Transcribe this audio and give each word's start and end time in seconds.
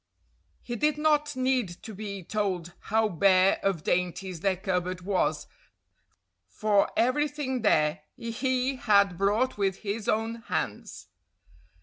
He 0.63 0.75
did 0.75 0.97
not 0.97 1.35
need 1.35 1.67
to 1.83 1.93
be 1.93 2.23
told 2.23 2.73
how 2.79 3.07
bare 3.07 3.59
of 3.61 3.83
dainties 3.83 4.39
their 4.39 4.57
cupboard 4.57 5.01
was, 5.01 5.45
for 6.47 6.89
everything 6.97 7.61
there 7.61 8.01
he 8.17 8.77
had 8.77 9.15
brought 9.15 9.59
with 9.59 9.83
his 9.85 10.09
own 10.09 10.37
hands. 10.47 11.05